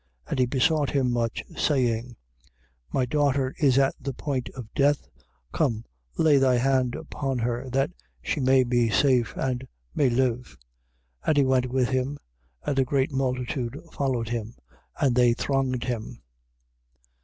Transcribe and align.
5:23. 0.25 0.29
And 0.31 0.39
he 0.39 0.45
besought 0.47 0.89
him 0.89 1.11
much, 1.11 1.43
saying: 1.55 2.15
My 2.91 3.05
daughter 3.05 3.53
is 3.59 3.77
at 3.77 3.93
the 4.01 4.15
point 4.15 4.49
of 4.55 4.73
death, 4.73 5.07
come, 5.53 5.85
lay 6.17 6.39
thy 6.39 6.55
hand 6.57 6.95
upon 6.95 7.37
her, 7.37 7.69
that 7.69 7.91
she 8.19 8.39
may 8.39 8.63
be 8.63 8.89
safe, 8.89 9.35
and 9.37 9.67
may 9.93 10.09
live. 10.09 10.57
5:24. 11.27 11.27
And 11.27 11.37
he 11.37 11.45
went 11.45 11.69
with 11.69 11.89
him, 11.89 12.17
and 12.65 12.79
a 12.79 12.83
great 12.83 13.11
multitude 13.11 13.79
followed 13.91 14.29
him, 14.29 14.55
and 14.99 15.15
they 15.15 15.33
thronged 15.33 15.83
him. 15.83 16.23